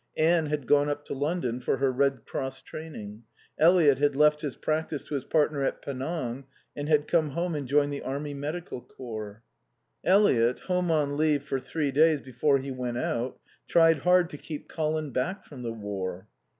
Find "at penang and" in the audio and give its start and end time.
5.63-6.89